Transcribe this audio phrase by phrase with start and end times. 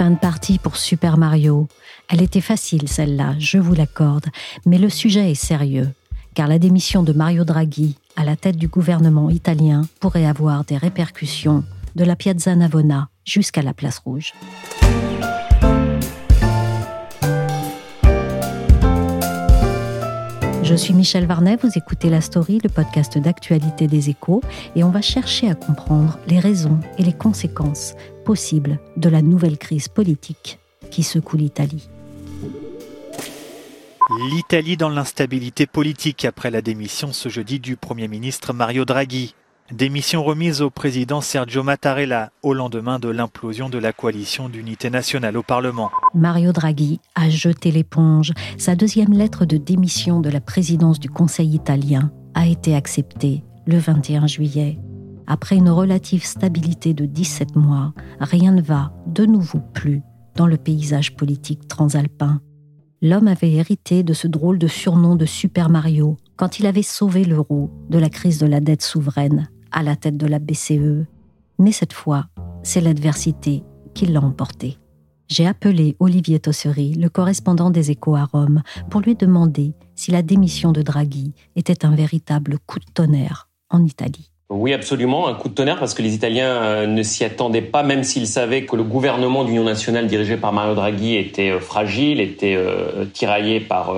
[0.00, 1.68] Fin de partie pour Super Mario.
[2.08, 4.28] Elle était facile, celle-là, je vous l'accorde,
[4.64, 5.90] mais le sujet est sérieux,
[6.32, 10.78] car la démission de Mario Draghi à la tête du gouvernement italien pourrait avoir des
[10.78, 11.64] répercussions
[11.96, 14.32] de la Piazza Navona jusqu'à la Place Rouge.
[20.70, 24.40] Je suis Michel Varnet, vous écoutez La Story, le podcast d'actualité des échos,
[24.76, 29.58] et on va chercher à comprendre les raisons et les conséquences possibles de la nouvelle
[29.58, 30.60] crise politique
[30.92, 31.88] qui secoue l'Italie.
[34.32, 39.34] L'Italie dans l'instabilité politique après la démission ce jeudi du Premier ministre Mario Draghi.
[39.72, 45.36] Démission remise au président Sergio Mattarella au lendemain de l'implosion de la coalition d'unité nationale
[45.36, 45.92] au Parlement.
[46.12, 48.32] Mario Draghi a jeté l'éponge.
[48.58, 53.78] Sa deuxième lettre de démission de la présidence du Conseil italien a été acceptée le
[53.78, 54.80] 21 juillet.
[55.28, 60.02] Après une relative stabilité de 17 mois, rien ne va de nouveau plus
[60.34, 62.40] dans le paysage politique transalpin.
[63.02, 67.24] L'homme avait hérité de ce drôle de surnom de Super Mario quand il avait sauvé
[67.24, 71.06] l'euro de la crise de la dette souveraine à la tête de la BCE.
[71.58, 72.26] Mais cette fois,
[72.62, 73.62] c'est l'adversité
[73.94, 74.78] qui l'a emporté.
[75.28, 80.22] J'ai appelé Olivier Tossery, le correspondant des Échos à Rome, pour lui demander si la
[80.22, 84.30] démission de Draghi était un véritable coup de tonnerre en Italie.
[84.50, 87.84] Oui, absolument, un coup de tonnerre parce que les Italiens euh, ne s'y attendaient pas,
[87.84, 92.20] même s'ils savaient que le gouvernement d'union nationale dirigé par Mario Draghi était euh, fragile,
[92.20, 93.94] était euh, tiraillé par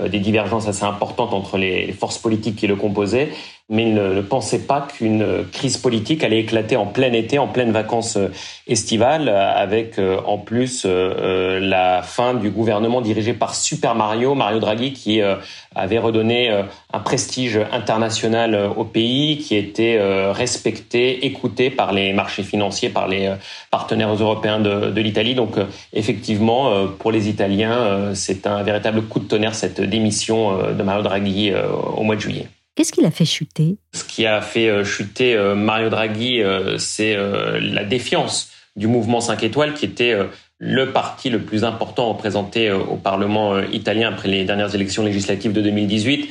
[0.00, 3.30] des divergences assez importantes entre les forces politiques qui le composaient
[3.68, 7.72] mais il ne, pensait pas qu'une crise politique allait éclater en plein été, en pleine
[7.72, 8.28] vacances euh,
[8.68, 14.60] estivales, avec euh, en plus euh, la fin du gouvernement dirigé par Super Mario, Mario
[14.60, 15.20] Draghi, qui
[15.74, 16.50] avait redonné
[16.92, 19.98] un prestige international au pays, qui était
[20.30, 23.32] respecté, écouté par les marchés financiers, par les
[23.70, 25.34] partenaires européens de l'Italie.
[25.34, 25.56] Donc
[25.92, 31.52] effectivement, pour les Italiens, c'est un véritable coup de tonnerre cette démission de Mario Draghi
[31.96, 32.48] au mois de juillet.
[32.76, 33.78] Qu'est-ce qui l'a fait chuter?
[33.94, 39.22] Ce qui a fait euh, chuter euh, Mario Draghi, euh, c'est la défiance du mouvement
[39.22, 40.14] 5 étoiles, qui était
[40.58, 45.62] le parti le plus important représenté au Parlement italien après les dernières élections législatives de
[45.62, 46.28] 2018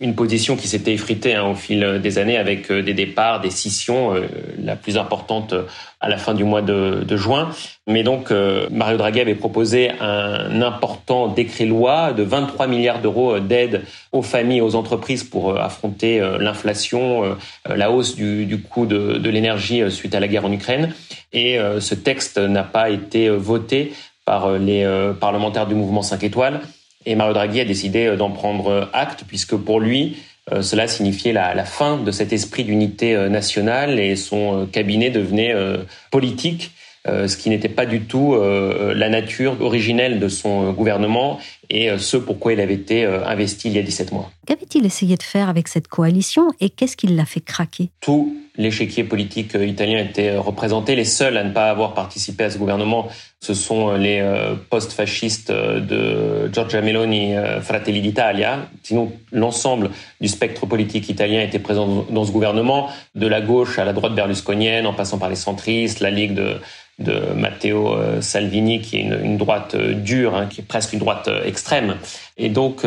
[0.00, 4.14] une position qui s'était effritée hein, au fil des années avec des départs, des scissions,
[4.58, 5.54] la plus importante
[6.00, 7.50] à la fin du mois de, juin.
[7.88, 8.30] Mais donc,
[8.70, 13.82] Mario Draghi avait proposé un important décret-loi de 23 milliards d'euros d'aide
[14.12, 17.34] aux familles et aux entreprises pour euh, affronter euh, l'inflation, euh,
[17.66, 20.94] la hausse du, coût de, de l'énergie suite à la guerre en Ukraine.
[21.32, 23.92] Et ce texte n'a pas été voté
[24.24, 24.86] par les
[25.20, 26.62] parlementaires du mouvement 5 étoiles.
[27.06, 30.16] Et Mario Draghi a décidé d'en prendre acte, puisque pour lui,
[30.62, 35.54] cela signifiait la, la, fin de cet esprit d'unité nationale et son cabinet devenait
[36.10, 36.72] politique
[37.06, 41.38] ce qui n'était pas du tout la nature originelle de son gouvernement
[41.70, 44.30] et ce pourquoi il avait été investi il y a 17 mois.
[44.46, 47.90] Qu'avait-il essayé de faire avec cette coalition et qu'est-ce qui l'a fait craquer?
[48.00, 50.96] Tout l'échiquier politique italien était représenté.
[50.96, 53.08] Les seuls à ne pas avoir participé à ce gouvernement,
[53.40, 54.20] ce sont les
[54.68, 58.68] post-fascistes de Giorgia Meloni, Fratelli d'Italia.
[58.82, 59.90] Sinon, l'ensemble
[60.20, 64.14] du spectre politique italien était présent dans ce gouvernement, de la gauche à la droite
[64.14, 66.56] berlusconienne, en passant par les centristes, la Ligue de
[66.98, 70.98] de Matteo euh, Salvini, qui est une, droite euh, dure, hein, qui est presque une
[70.98, 71.96] droite euh, extrême.
[72.36, 72.86] Et donc,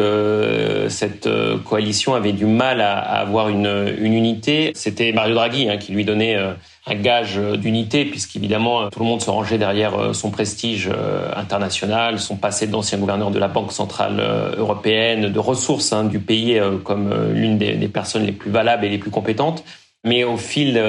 [0.88, 1.28] cette
[1.66, 4.72] coalition avait du mal à, avoir une, unité.
[4.76, 9.30] C'était Mario Draghi hein, qui lui donnait un gage d'unité, puisqu'évidemment, tout le monde se
[9.30, 10.90] rangeait derrière son prestige
[11.36, 14.24] international, son passé d'ancien gouverneur de la Banque Centrale
[14.56, 18.90] Européenne, de ressources hein, du pays comme l'une des, des personnes les plus valables et
[18.90, 19.66] les plus compétentes.
[20.06, 20.82] Mais au fil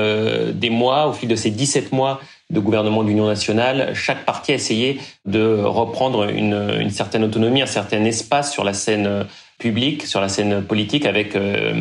[0.55, 2.21] des mois, au fil de ces 17 mois
[2.53, 7.67] de gouvernement d'union nationale, chaque parti a essayé de reprendre une, une, certaine autonomie, un
[7.67, 9.25] certain espace sur la scène euh,
[9.59, 11.73] publique, sur la scène politique, avec euh,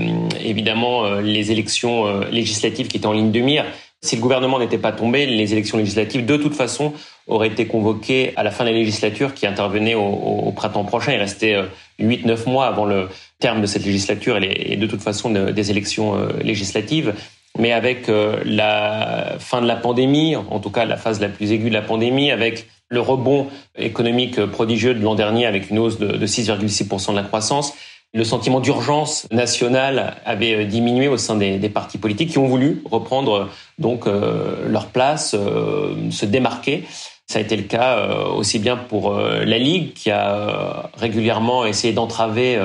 [0.44, 3.65] évidemment euh, les élections législatives qui étaient en ligne de mire.
[4.01, 6.94] Si le gouvernement n'était pas tombé, les élections législatives, de toute façon,
[7.27, 11.12] auraient été convoquées à la fin de la législature qui intervenait au, printemps prochain.
[11.12, 11.56] Il restait
[12.00, 13.09] 8-9 mois avant le
[13.39, 17.13] terme de cette législature et, de toute façon des élections législatives.
[17.59, 18.09] Mais avec
[18.45, 21.81] la fin de la pandémie, en tout cas la phase la plus aiguë de la
[21.81, 27.15] pandémie, avec le rebond économique prodigieux de l'an dernier avec une hausse de, 6,6% de
[27.15, 27.74] la croissance.
[28.13, 32.83] Le sentiment d'urgence nationale avait euh, diminué au sein des, partis politiques qui ont voulu
[32.83, 33.50] reprendre
[33.80, 36.83] donc euh, leur place, euh, se démarquer.
[37.27, 42.59] Ça a été le cas aussi bien pour la Ligue qui a régulièrement essayé d'entraver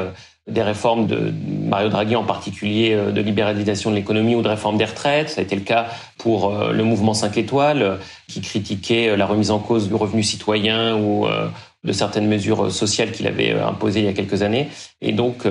[0.47, 1.33] des réformes de
[1.65, 5.31] Mario Draghi en particulier euh, de libéralisation de l'économie ou de réforme des retraites.
[5.31, 5.89] Ça a été le cas
[6.19, 7.97] pour euh, le mouvement 5 étoiles euh,
[8.29, 11.27] qui critiquait la remise en cause du revenu citoyen ou
[11.85, 14.69] de certaines mesures sociales qu'il avait imposées il y a quelques années.
[15.01, 15.47] Et donc,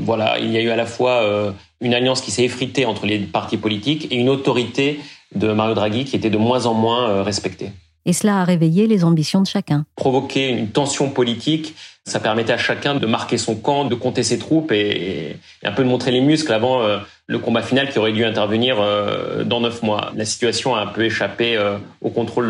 [0.00, 1.22] voilà, il y a eu à la fois
[1.82, 5.00] une alliance qui s'est effritée entre les partis politiques et une autorité
[5.34, 7.72] de Mario Draghi qui était de moins en moins respectée.
[8.06, 9.84] Et cela a réveillé les ambitions de chacun.
[9.96, 11.74] Provoquer une tension politique,
[12.06, 15.84] ça permettait à chacun de marquer son camp, de compter ses troupes et, un peu
[15.84, 19.60] de montrer les muscles avant euh, le combat final qui aurait dû intervenir euh, dans
[19.60, 20.12] neuf mois.
[20.16, 22.48] La situation a un peu échappé euh, au contrôle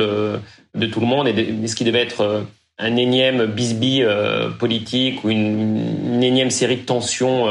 [0.75, 2.44] de, tout le monde et ce qui devait être
[2.79, 4.06] un énième bisbille
[4.58, 7.47] politique ou une, énième série de tensions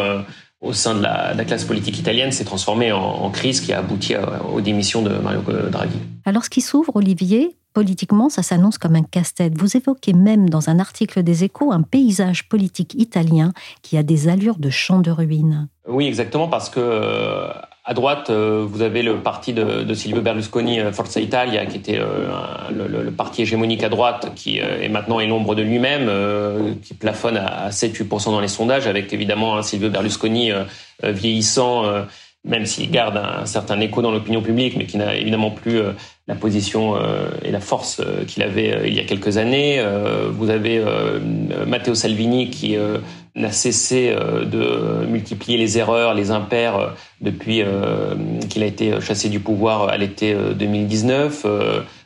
[0.61, 4.13] au sein de la, classe politique italienne s'est transformé en, en, crise qui a abouti
[4.53, 5.41] aux démissions de Mario
[5.71, 5.97] Draghi.
[6.25, 9.55] Alors ce qui s'ouvre, Olivier, Politiquement, ça s'annonce comme un casse-tête.
[9.55, 13.53] Vous évoquez même dans un article des Échos un paysage politique italien
[13.83, 15.67] qui a des allures de champ de ruines.
[15.87, 17.51] Oui, exactement, parce que euh,
[17.89, 21.97] à droite, euh, vous avez le parti de, Silvio Berlusconi, euh, Forza Italia, qui était
[21.97, 26.07] le, parti hégémonique à droite, qui est maintenant est l'ombre de lui-même,
[26.83, 30.51] qui plafonne à 7-8% dans les sondages, avec évidemment un Silvio Berlusconi
[31.03, 32.05] vieillissant
[32.45, 35.91] même s'il garde un, certain écho dans l'opinion publique, mais qui n'a évidemment plus euh,
[36.27, 39.83] la position euh, et la force euh, qu'il avait il y a quelques années.
[40.31, 40.81] vous avez
[41.67, 42.77] Matteo Salvini qui
[43.35, 47.63] n'a cessé de multiplier les erreurs, les impairs depuis
[48.49, 51.45] qu'il a été chassé du pouvoir à l'été 2019.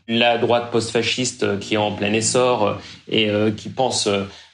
[0.07, 2.77] la droite post-fasciste qui est en plein essor
[3.09, 4.09] et qui pense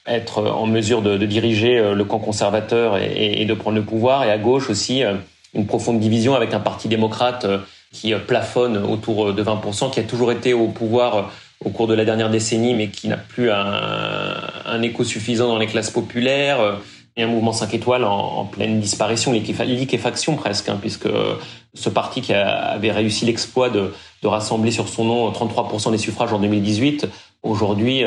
[0.06, 4.24] être en mesure de, diriger le camp conservateur et, de prendre le pouvoir.
[4.24, 5.02] Et à gauche aussi
[5.54, 7.58] une profonde division avec un parti démocrate euh,
[7.92, 11.32] qui euh, plafonne autour euh, de 20%, qui a toujours été au pouvoir
[11.64, 15.66] au cours de la dernière décennie, mais qui n'a plus un, écho suffisant dans les
[15.66, 16.78] classes populaires,
[17.16, 21.08] et un mouvement 5 étoiles en, pleine disparition, liquéfaction presque, hein, puisque
[21.74, 23.92] ce parti qui avait réussi l'exploit de,
[24.22, 27.08] rassembler sur son nom 33% des suffrages en 2018,
[27.42, 28.04] aujourd'hui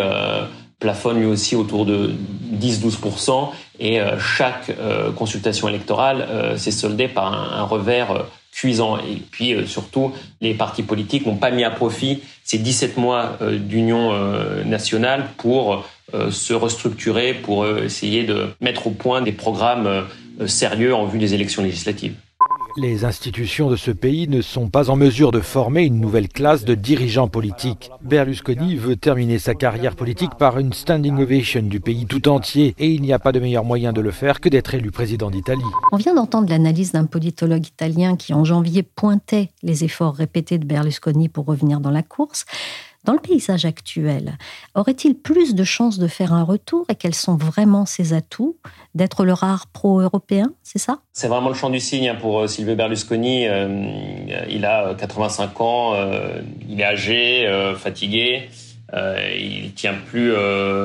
[0.83, 2.13] plafonne lui aussi autour de
[2.59, 8.97] 10-12%, et euh, chaque euh, consultation électorale euh, s'est soldée par un, revers cuisant.
[8.97, 14.13] Et puis surtout, les partis politiques n'ont pas mis à profit ces 17 mois d'union
[14.65, 20.05] nationale pour se restructurer, pour essayer de mettre au point des programmes
[20.45, 22.15] sérieux en vue des élections législatives.
[22.75, 26.65] Les institutions de ce pays ne sont pas en mesure de former une nouvelle classe
[26.65, 27.91] de dirigeants politiques.
[28.01, 32.87] Berlusconi veut terminer sa carrière politique par une standing ovation du pays tout entier et
[32.87, 35.61] il n'y a pas de meilleur moyen de le faire que d'être élu président d'Italie.
[35.91, 40.65] On vient d'entendre l'analyse d'un politologue italien qui en janvier pointait les efforts répétés de
[40.65, 42.45] Berlusconi pour revenir dans la course.
[43.03, 44.37] Dans le paysage actuel,
[44.75, 48.55] aurait-il plus de chances de faire un retour et quels sont vraiment ses atouts
[48.95, 50.99] D'être le rare pro-européen, c'est ça?
[51.11, 53.47] C'est vraiment le champ du signe hein, pour euh, Silvio Berlusconi.
[53.47, 55.95] Euh, il a 85 euh, ans,
[56.69, 58.49] il est âgé, fatigué.
[58.93, 60.33] il tient plus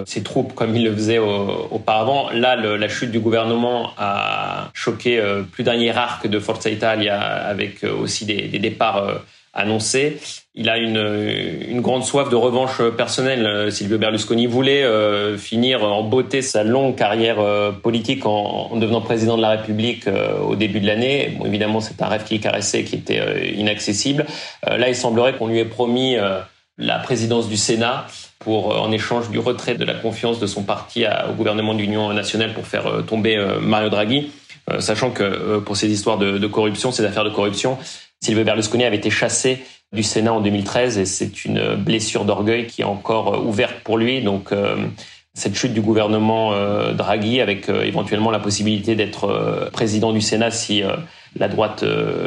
[0.06, 2.30] ses troupes comme il le faisait auparavant.
[2.30, 5.22] Là, la chute du gouvernement a choqué
[5.52, 9.20] plus d'un hiérarque de Forza Italia avec aussi des départs
[9.58, 10.18] annoncé.
[10.54, 13.70] Il a une, grande soif de revanche personnelle.
[13.70, 19.36] Silvio Berlusconi voulait euh, finir en beauté sa longue carrière euh, politique en, devenant président
[19.36, 21.38] de la République euh, au début de l'année.
[21.44, 24.26] Évidemment, c'est un rêve qu'il caressait, qui était inaccessible.
[24.66, 26.16] là, il semblerait qu'on lui ait promis
[26.78, 28.06] la présidence du Sénat
[28.38, 32.52] pour en échange du retrait de la confiance de son parti au gouvernement d'union nationale
[32.54, 34.30] pour faire tomber Mario Draghi.
[34.78, 37.78] sachant que pour ces histoires de, de corruption, ces affaires de corruption,
[38.20, 42.82] Silvio Berlusconi avait été chassé du Sénat en 2013 et c'est une blessure d'orgueil qui
[42.82, 44.22] est encore euh, ouverte pour lui.
[44.22, 44.76] Donc euh,
[45.34, 50.82] cette chute du gouvernement euh, Draghi avec éventuellement la possibilité d'être président du Sénat si
[51.38, 51.84] la droite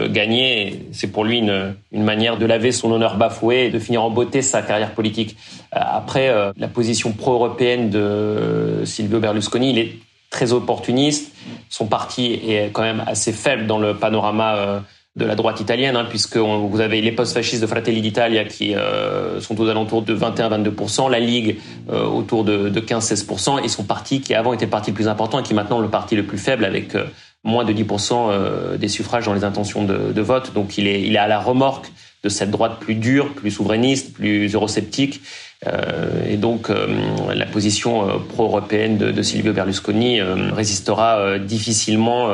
[0.10, 4.04] gagnait, c'est pour lui une, une, manière de laver son honneur bafoué et de finir
[4.04, 5.36] en beauté sa carrière politique.
[5.72, 9.96] après, la position pro-européenne de Silvio Berlusconi, il est
[10.30, 11.36] très opportuniste.
[11.70, 14.84] Son parti est quand même assez faible dans le panorama
[15.18, 19.42] de la droite italienne, hein, puisque vous avez les post-fascistes de Fratelli d'Italia qui euh,
[19.42, 21.58] sont aux alentours de 21-22%, la Ligue
[21.90, 25.10] euh, autour de, de 15-16%, et son parti qui avant était le parti le plus
[25.10, 27.04] important et qui est maintenant le parti le plus faible avec euh,
[27.44, 30.54] moins de 10% des suffrages dans les intentions de, vote.
[30.54, 31.92] Donc il est, il est à la remorque
[32.24, 35.22] de cette droite plus dure, plus souverainiste, plus eurosceptique.
[36.30, 42.28] et donc la position pro-européenne de, Silvio Berlusconi résistera difficilement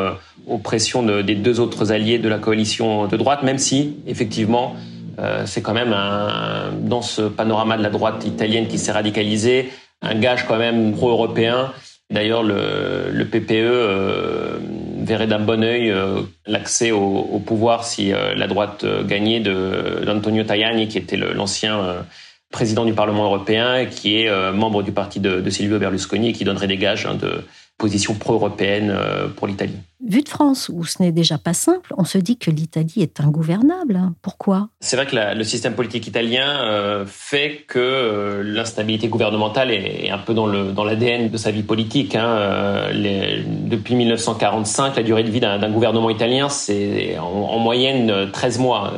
[0.48, 4.76] aux pressions des deux autres alliés de la coalition de droite, même si, effectivement,
[5.20, 9.70] euh, c'est quand même un, dans ce panorama de la droite italienne qui s'est radicalisée,
[10.02, 11.72] un gage quand même pro-européen.
[12.10, 14.58] D'ailleurs, le, PPE euh,
[15.00, 20.98] verrait d'un bon œil euh, l'accès au, pouvoir si la droite gagnait d'Antonio Tajani, qui
[20.98, 22.06] était l'ancien
[22.52, 26.44] président du Parlement européen, qui est membre du parti de, de Silvio Berlusconi et qui
[26.44, 27.44] donnerait des gages hein, de
[27.78, 28.96] position pro-européenne
[29.36, 29.78] pour l'Italie.
[30.06, 33.20] Vu de France, où ce n'est déjà pas simple, on se dit que l'Italie est
[33.20, 34.00] ingouvernable.
[34.22, 34.70] Pourquoi?
[34.80, 40.20] C'est vrai que le système politique italien euh, fait que euh, l'instabilité gouvernementale est, un
[40.20, 42.14] peu dans le dans l'ADN de sa vie politique.
[42.14, 42.28] Hein.
[42.28, 48.60] Euh, depuis 1945, la durée de vie d'un gouvernement italien, c'est en, en, moyenne 13
[48.60, 48.94] mois.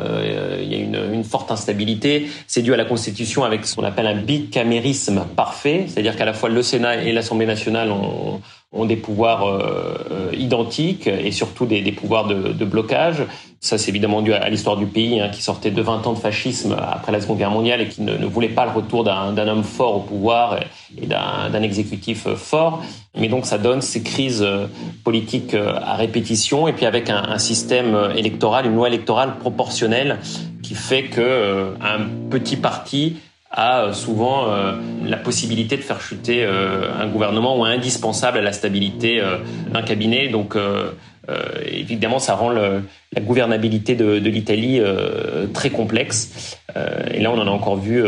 [0.62, 2.30] Il y a une, forte instabilité.
[2.48, 6.34] C'est dû à la Constitution avec ce qu'on appelle un bicamérisme parfait, c'est-à-dire qu'à la
[6.34, 7.90] fois le Sénat et l'Assemblée nationale
[8.72, 10.30] ont des pouvoirs euh,
[11.08, 13.24] euh, et surtout des, pouvoirs de, blocage.
[13.60, 16.20] Ça, c'est évidemment dû à, l'histoire du pays hein, qui sortait de 20 ans de
[16.20, 19.64] fascisme après la Seconde Guerre mondiale et qui ne, voulait pas le retour d'un homme
[19.64, 20.60] fort au pouvoir
[20.98, 22.82] et, d'un exécutif fort.
[23.18, 24.68] Mais donc, ça donne ces crises euh,
[25.04, 30.20] politiques à répétition et puis avec un, un système électoral, une loi électorale proportionnelle
[30.64, 33.18] qui fait que un petit parti
[33.52, 38.42] a euh, souvent euh, la possibilité de faire chuter euh, un gouvernement ou indispensable à
[38.42, 39.22] la stabilité
[39.72, 40.30] d'un cabinet.
[40.30, 40.56] Donc
[41.66, 44.82] évidemment, ça rend la gouvernabilité de, de l'Italie
[45.54, 46.58] très complexe.
[47.12, 48.04] et là, on en a encore vu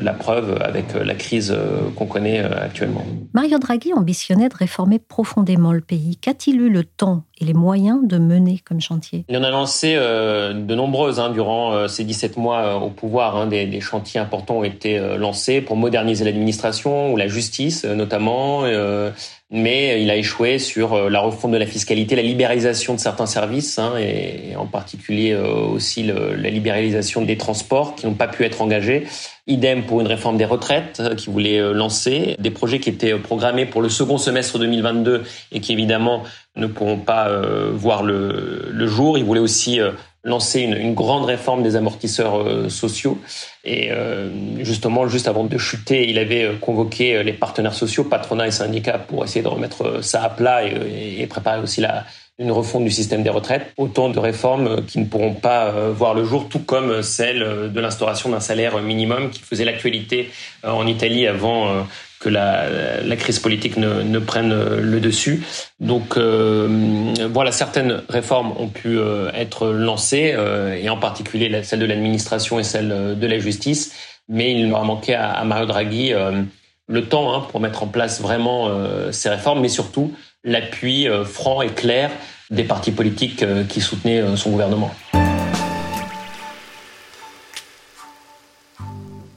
[0.00, 1.56] la preuve avec la crise
[1.96, 3.04] qu'on connaît actuellement.
[3.34, 6.16] Mario Draghi ambitionnait de réformer profondément le pays.
[6.16, 9.94] Qu'a-t-il eu le temps et les moyens de mener comme chantier Il en a lancé
[9.96, 13.36] euh, de nombreuses hein, durant euh, ces 17 mois euh, au pouvoir.
[13.36, 17.84] Hein, des, des, chantiers importants ont été euh, lancés pour moderniser l'administration ou la justice
[17.84, 18.64] euh, notamment.
[18.64, 19.10] Euh,
[19.50, 23.78] mais il a échoué sur la refonte de la fiscalité, la libéralisation de certains services,
[23.78, 28.44] hein, et, et, en particulier aussi le, la libéralisation des transports qui n'ont pas pu
[28.44, 29.06] être engagés.
[29.48, 33.82] Idem pour une réforme des retraites qui voulait lancer, des projets qui étaient programmés pour
[33.82, 36.22] le second semestre 2022 et qui évidemment
[36.58, 39.18] ne pourront pas euh, voir le, jour.
[39.18, 39.92] Il voulait aussi euh,
[40.24, 43.18] lancer une, grande réforme des amortisseurs euh, sociaux.
[43.64, 44.30] Et euh,
[44.62, 49.24] justement, juste avant de chuter, il avait convoqué les partenaires sociaux, patronat et syndicats, pour
[49.24, 52.04] essayer de remettre ça à plat et, et préparer aussi la,
[52.38, 53.72] une refonte du système des retraites.
[53.76, 58.30] Autant de réformes qui ne pourront pas voir le jour, tout comme celle de l'instauration
[58.30, 60.30] d'un salaire minimum qui faisait l'actualité
[60.62, 61.84] en Italie avant
[62.18, 65.42] que la, crise politique ne, ne, prenne le dessus.
[65.80, 71.80] Donc euh, voilà, certaines réformes ont pu euh, être lancées, euh, et en particulier celle
[71.80, 73.92] de l'administration et celle de la justice,
[74.28, 76.42] mais il leur a manqué à, Mario Draghi euh,
[76.88, 80.12] le temps hein, pour mettre en place vraiment euh, ces réformes, mais surtout
[80.44, 82.10] l'appui franc et clair
[82.50, 84.90] des partis politiques qui soutenaient son gouvernement.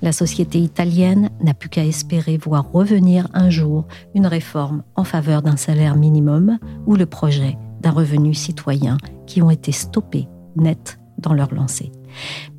[0.03, 5.43] La société italienne n'a plus qu'à espérer voir revenir un jour une réforme en faveur
[5.43, 11.34] d'un salaire minimum ou le projet d'un revenu citoyen qui ont été stoppés net dans
[11.34, 11.91] leur lancée.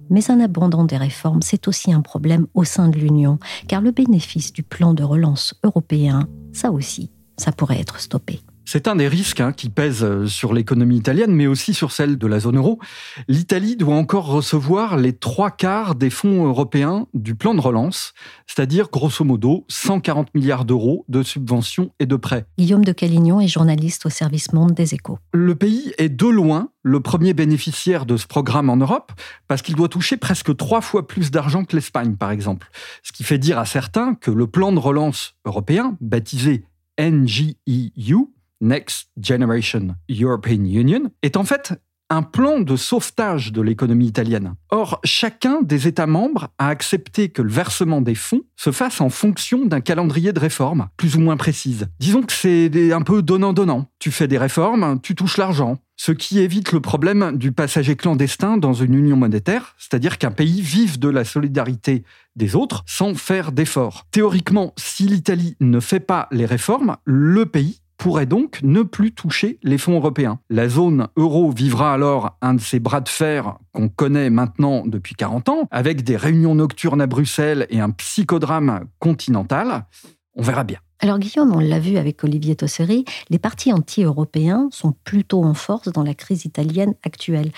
[0.08, 3.90] Mais un abandon des réformes, c'est aussi un problème au sein de l'Union, car le
[3.90, 7.11] bénéfice du plan de relance européen, ça aussi,
[7.42, 8.40] ça pourrait être stoppé.
[8.64, 12.16] C'est un des risques hein, qui pèse euh, sur l'économie italienne, mais aussi sur celle
[12.16, 12.78] de la zone euro.
[13.26, 18.14] L'Italie doit encore recevoir les trois quarts des fonds européens du plan de relance,
[18.46, 22.46] c'est-à-dire grosso modo 140 milliards d'euros de subventions et de prêts.
[22.56, 25.18] Guillaume de Calignon est journaliste au service Monde des Échos.
[25.32, 29.12] Le pays est de loin le premier bénéficiaire de ce programme en Europe,
[29.49, 32.70] parce qu'il doit toucher presque trois fois plus d'argent que l'Espagne, par exemple.
[33.02, 36.64] Ce qui fait dire à certains que le plan de relance européen, baptisé
[36.99, 41.75] NGEU, Next Generation European Union, est en fait
[42.12, 44.54] un plan de sauvetage de l'économie italienne.
[44.70, 49.08] Or, chacun des États membres a accepté que le versement des fonds se fasse en
[49.08, 51.88] fonction d'un calendrier de réforme, plus ou moins précise.
[51.99, 53.87] Disons que c'est un peu donnant-donnant.
[53.99, 55.78] Tu fais des réformes, tu touches l'argent.
[56.04, 60.61] Ce qui évite le problème du passager clandestin dans une union monétaire, c'est-à-dire qu'un pays
[60.61, 62.02] vive de la solidarité
[62.35, 64.09] des autres sans faire d'efforts.
[64.11, 69.61] Théoriquement, si l'Italie ne fait pas les réformes, le pays pourrait donc ne plus toucher
[69.62, 70.40] les fonds européens.
[70.50, 75.14] La zone euro vivra alors un de ces bras de fer qu'on connaît maintenant depuis
[75.14, 79.87] 40 ans, avec des réunions nocturnes à Bruxelles et un psychodrame continental.
[80.35, 80.80] On verra bien.
[81.04, 85.88] Alors Guillaume, on l'a vu avec Olivier Tosseri, les partis anti-européens sont plutôt en force
[85.88, 87.50] dans la crise italienne actuelle.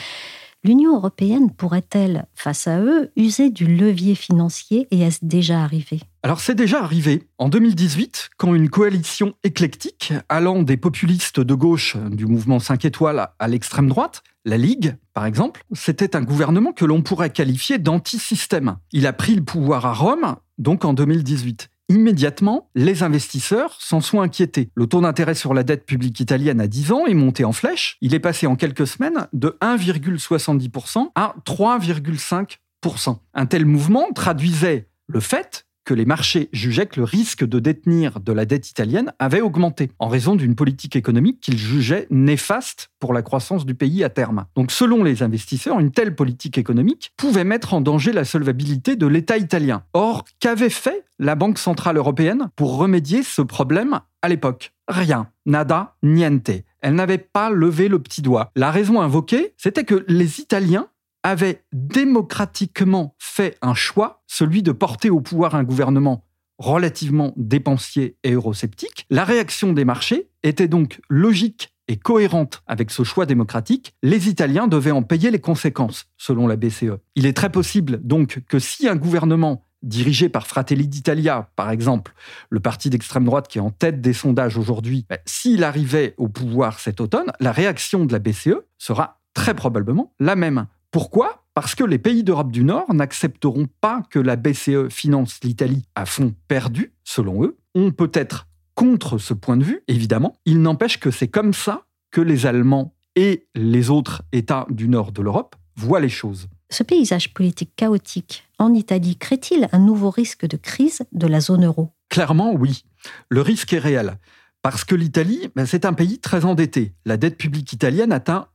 [0.65, 6.01] L'Union européenne pourrait-elle, face à eux, user du levier financier et est-ce déjà arrivé?
[6.23, 11.99] Alors c'est déjà arrivé en 2018 quand une coalition éclectique allant des populistes de gauche
[12.13, 16.87] du mouvement 5 étoiles à l'extrême droite, la Ligue par exemple, c'était un gouvernement que
[16.87, 18.79] l'on pourrait qualifier d'anti-système.
[18.91, 21.69] Il a pris le pouvoir à Rome donc en 2018.
[21.91, 24.71] Immédiatement, les investisseurs s'en sont inquiétés.
[24.75, 27.99] Le taux d'intérêt sur la dette publique italienne à 10 ans est monté en flèche.
[28.00, 33.19] Il est passé en quelques semaines de 1,70% à 3,5%.
[33.35, 38.21] Un tel mouvement traduisait le fait que les marchés jugeaient que le risque de détenir
[38.21, 43.12] de la dette italienne avait augmenté en raison d'une politique économique qu'ils jugeaient néfaste pour
[43.12, 44.47] la croissance du pays à terme.
[44.57, 49.07] Donc selon les investisseurs, une telle politique économique pouvait mettre en danger la solvabilité de
[49.07, 49.85] l'État italien.
[49.93, 54.73] Or, qu'avait fait la Banque centrale européenne pour remédier ce problème à l'époque?
[54.88, 56.50] Rien, nada, niente.
[56.81, 58.50] Elle n'avait pas levé le petit doigt.
[58.57, 60.88] La raison invoquée, c'était que les Italiens
[61.25, 66.25] avait démocratiquement fait un choix, celui de porter au pouvoir un gouvernement
[66.59, 69.07] relativement dépensier et eurosceptique.
[69.11, 74.69] La réaction des marchés était donc logique et cohérente avec ce choix démocratique, les Italiens
[74.69, 76.99] devaient en payer les conséquences, selon la BCE.
[77.16, 82.14] Il est très possible donc que si un gouvernement dirigé par Fratelli d'Italia, par exemple,
[82.49, 86.28] le parti d'extrême droite qui est en tête des sondages aujourd'hui, ben, s'il arrivait au
[86.28, 90.66] pouvoir cet automne, la réaction de la BCE sera très probablement la même.
[90.95, 91.43] Pourquoi?
[91.55, 96.07] Parce que les pays d'Europe du Nord n'accepteront pas que la BCE finance l'Italie à
[96.07, 97.59] fond perdu, selon eux.
[97.75, 98.47] On peut être
[98.77, 100.37] contre ce point de vue, évidemment.
[100.47, 101.83] Il n'empêche que c'est comme ça
[102.13, 106.47] que les Allemands et les autres États du nord de l'Europe voient les choses.
[106.71, 111.65] Ce paysage politique chaotique en Italie crée-t-il un nouveau risque de crise de la zone
[111.65, 111.91] euro?
[112.09, 112.85] Clairement, oui.
[113.31, 114.17] Le risque est réel.
[114.63, 116.95] Parce que l'Italie, ben, c'est un pays très endetté.
[117.05, 118.47] La dette publique italienne atteint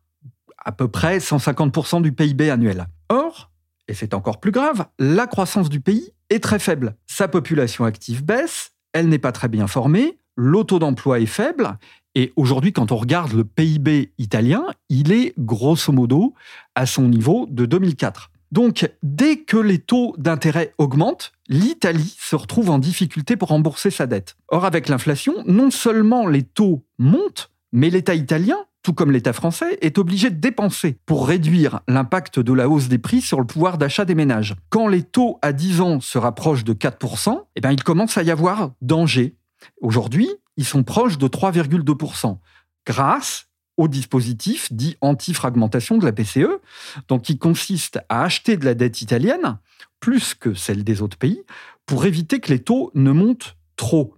[0.63, 2.87] à peu près 150% du PIB annuel.
[3.09, 3.51] Or,
[3.87, 6.95] et c'est encore plus grave, la croissance du pays est très faible.
[7.07, 11.77] Sa population active baisse, elle n'est pas très bien formée, le taux d'emploi est faible,
[12.15, 16.33] et aujourd'hui, quand on regarde le PIB italien, il est grosso modo
[16.75, 18.31] à son niveau de 2004.
[18.51, 24.07] Donc, dès que les taux d'intérêt augmentent, l'Italie se retrouve en difficulté pour rembourser sa
[24.07, 24.37] dette.
[24.47, 29.77] Or, avec l'inflation, non seulement les taux montent, mais l'État italien tout comme l'État français,
[29.81, 33.77] est obligé de dépenser pour réduire l'impact de la hausse des prix sur le pouvoir
[33.77, 34.55] d'achat des ménages.
[34.69, 38.23] Quand les taux à 10 ans se rapprochent de 4%, eh bien, il commence à
[38.23, 39.35] y avoir danger.
[39.81, 42.37] Aujourd'hui, ils sont proches de 3,2%,
[42.85, 46.59] grâce au dispositif dit anti-fragmentation de la PCE,
[47.07, 49.57] donc qui consiste à acheter de la dette italienne,
[50.01, 51.41] plus que celle des autres pays,
[51.85, 54.15] pour éviter que les taux ne montent trop.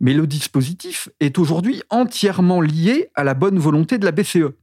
[0.00, 4.54] Mais le dispositif est aujourd'hui entièrement lié à la bonne volonté de la BCE.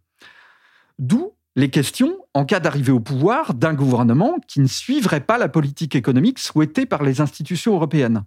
[0.99, 5.49] D'où les questions en cas d'arrivée au pouvoir d'un gouvernement qui ne suivrait pas la
[5.49, 8.23] politique économique souhaitée par les institutions européennes.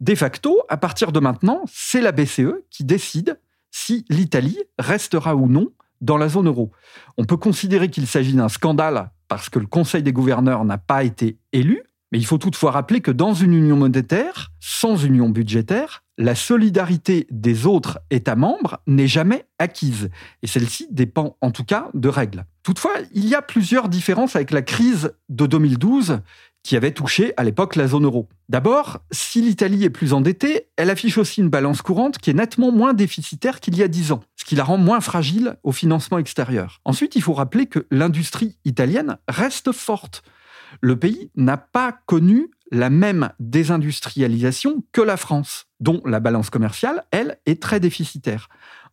[0.00, 3.38] De facto, à partir de maintenant, c'est la BCE qui décide
[3.70, 6.72] si l'Italie restera ou non dans la zone euro.
[7.18, 11.04] On peut considérer qu'il s'agit d'un scandale parce que le Conseil des gouverneurs n'a pas
[11.04, 11.82] été élu,
[12.16, 17.26] mais il faut toutefois rappeler que dans une union monétaire, sans union budgétaire, la solidarité
[17.30, 20.08] des autres États membres n'est jamais acquise.
[20.42, 22.46] Et celle-ci dépend en tout cas de règles.
[22.62, 26.20] Toutefois, il y a plusieurs différences avec la crise de 2012
[26.62, 28.30] qui avait touché à l'époque la zone euro.
[28.48, 32.72] D'abord, si l'Italie est plus endettée, elle affiche aussi une balance courante qui est nettement
[32.72, 36.16] moins déficitaire qu'il y a dix ans, ce qui la rend moins fragile au financement
[36.16, 36.80] extérieur.
[36.86, 40.22] Ensuite, il faut rappeler que l'industrie italienne reste forte
[40.80, 47.04] le pays n'a pas connu la même désindustrialisation que la France, dont la balance commerciale,
[47.10, 48.48] elle, est très déficitaire.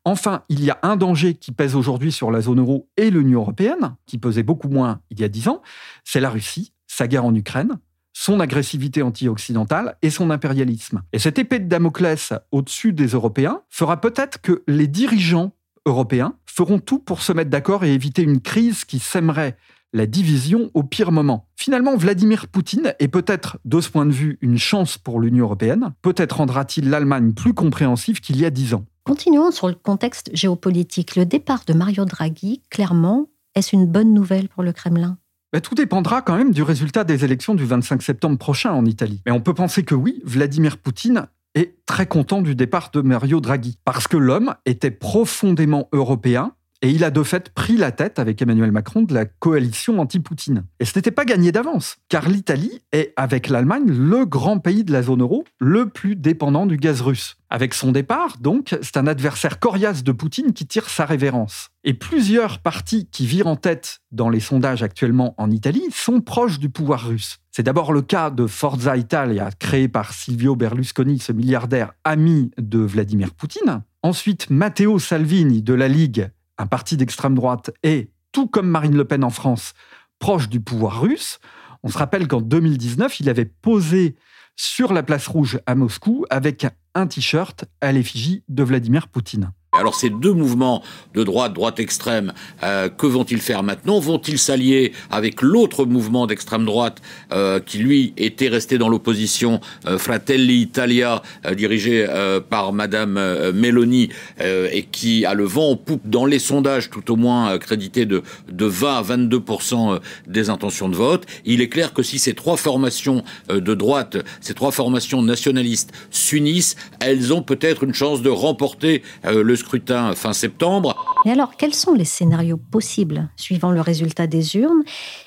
[0.06, 3.40] Enfin, il y a un danger qui pèse aujourd'hui sur la zone euro et l'Union
[3.42, 5.62] européenne, qui pesait beaucoup moins il y a dix ans,
[6.04, 7.80] c'est la Russie, sa guerre en Ukraine,
[8.12, 11.02] son agressivité anti-occidentale et son impérialisme.
[11.14, 15.54] Et cette épée de Damoclès au-dessus des Européens fera peut-être que les dirigeants
[15.86, 19.58] européens feront tout pour se mettre d'accord et éviter une crise qui sèmerait
[19.94, 21.48] la division au pire moment.
[21.56, 25.94] Finalement, Vladimir Poutine est peut-être, de ce point de vue, une chance pour l'Union européenne.
[26.02, 28.86] Peut-être rendra-t-il l'Allemagne plus compréhensive qu'il y a dix ans.
[29.04, 31.16] Continuons sur le contexte géopolitique.
[31.16, 35.18] Le départ de Mario Draghi, clairement, est-ce une bonne nouvelle pour le Kremlin?
[35.52, 39.22] Ben, tout dépendra quand même du résultat des élections du 25 septembre prochain en Italie.
[39.28, 43.40] Mais on peut penser que oui, Vladimir Poutine est très content du départ de Mario
[43.40, 46.54] Draghi, parce que l'homme était profondément européen
[46.84, 50.66] et il a de fait pris la tête avec Emmanuel Macron de la coalition anti-Poutine.
[50.82, 54.92] Et ce n'était pas gagné d'avance, car l'Italie est, avec l'Allemagne, le grand pays de
[54.92, 57.38] la zone euro le plus dépendant du gaz russe.
[57.50, 61.70] Avec son départ, donc, c'est un adversaire coriace de Poutine qui tire sa révérence.
[61.86, 66.60] Et plusieurs partis qui virent en tête dans les sondages actuellement en Italie sont proches
[66.60, 67.38] du pouvoir russe.
[67.52, 72.80] C'est d'abord le cas de Forza Italia, créé par Silvio Berlusconi, ce milliardaire ami de
[72.80, 73.84] Vladimir Poutine.
[74.02, 79.06] Ensuite, Matteo Salvini de la Ligue un parti d'extrême droite est, tout comme Marine Le
[79.06, 79.74] Pen en France,
[80.20, 81.40] proche du pouvoir russe.
[81.84, 84.16] On se rappelle qu'en 2019, il avait posé
[84.56, 89.52] sur la place rouge à Moscou avec un t-shirt à l'effigie de Vladimir Poutine.
[89.76, 90.84] Alors ces deux mouvements
[91.16, 92.32] de droite, droite extrême,
[92.62, 94.00] euh, que vont-ils faire maintenant?
[94.00, 99.98] Vont-ils s'allier avec l'autre mouvement d'extrême droite euh, qui lui était resté dans l'opposition, euh,
[99.98, 101.24] Fratelli Italia,
[101.56, 102.06] dirigé
[102.50, 103.14] par Madame
[103.54, 104.10] Meloni
[104.40, 108.22] et qui a le vent en poupe dans les sondages, tout au moins crédité de,
[108.52, 111.26] de 20 à 22% des intentions de vote.
[111.46, 116.76] Il est clair que si ces trois formations de droite, ces trois formations nationalistes s'unissent,
[117.00, 120.96] elles ont peut-être une chance de remporter le scrutin fin septembre.
[121.26, 124.84] Et alors, quels sont les scénarios possibles suivant le résultat des urnes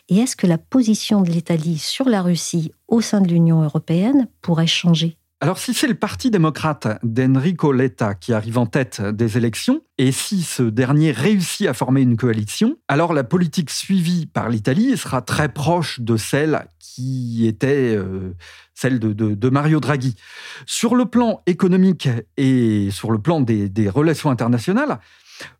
[0.09, 4.29] Et est-ce que la position de l'Italie sur la Russie au sein de l'Union européenne
[4.43, 5.17] pourrait changer?
[5.43, 10.11] Alors si c'est le Parti démocrate d'Enrico Letta qui arrive en tête des élections, et
[10.11, 15.21] si ce dernier réussit à former une coalition, alors la politique suivie par l'Italie sera
[15.21, 18.35] très proche de celle qui était euh,
[18.75, 20.17] celle de, Mario Draghi.
[20.65, 25.01] Sur le plan économique et sur le plan des, des relations internationales,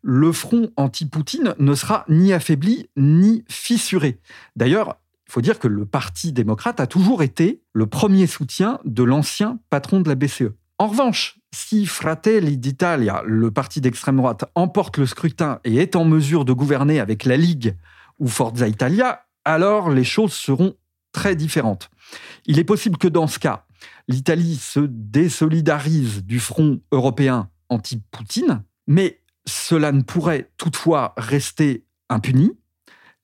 [0.01, 4.19] le front anti-Poutine ne sera ni affaibli ni fissuré.
[4.55, 9.03] D'ailleurs, il faut dire que le Parti démocrate a toujours été le premier soutien de
[9.03, 10.53] l'ancien patron de la BCE.
[10.79, 16.05] En revanche, si Fratelli d'Italia, le parti d'extrême droite, emporte le scrutin et est en
[16.05, 17.75] mesure de gouverner avec la Ligue
[18.19, 20.75] ou Forza Italia, alors les choses seront
[21.11, 21.89] très différentes.
[22.45, 23.65] Il est possible que dans ce cas,
[24.07, 32.51] l'Italie se désolidarise du front européen anti-Poutine, mais cela ne pourrait toutefois rester impuni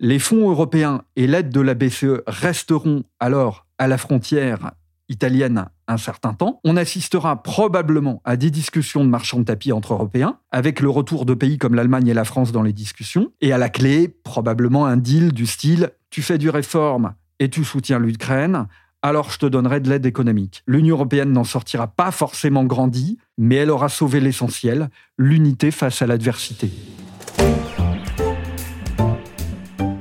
[0.04, 4.74] les fonds européens et l'aide de la BCE resteront alors à la frontière
[5.08, 6.60] italienne un certain temps.
[6.66, 11.26] On assistera probablement à des discussions de marchands de tapis entre Européens, avec le retour
[11.26, 13.32] de pays comme l'Allemagne et la France dans les discussions.
[13.39, 17.63] Et à la clé, probablement un deal du style tu fais du réforme et tu
[17.63, 18.68] soutiens l'Ukraine,
[19.02, 20.63] alors je te donnerai de l'aide économique.
[20.68, 26.08] L'Union européenne n'en sortira pas forcément grandie, mais elle aura sauvé l'essentiel, l'unité face à
[26.08, 26.70] l'adversité.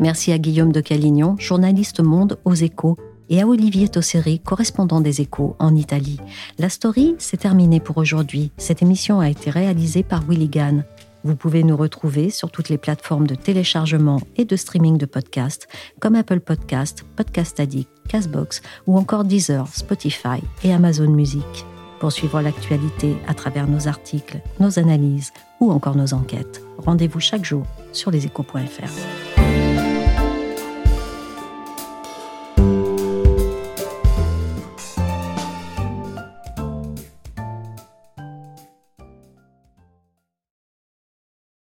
[0.02, 2.98] Merci à Guillaume de Calignon, journaliste Monde aux Échos,
[3.30, 6.18] et à Olivier Tosseri, correspondant des Échos en Italie.
[6.58, 8.50] La story, c'est terminé pour aujourd'hui.
[8.56, 10.84] Cette émission a été réalisée par Willy Gann.
[11.22, 15.68] Vous pouvez nous retrouver sur toutes les plateformes de téléchargement et de streaming de podcasts
[16.00, 21.64] comme Apple Podcast, Podcast Addict, Castbox ou encore Deezer, Spotify et Amazon Music.
[22.00, 27.44] Pour suivre l'actualité à travers nos articles, nos analyses ou encore nos enquêtes, rendez-vous chaque
[27.44, 29.31] jour sur leséchos.fr.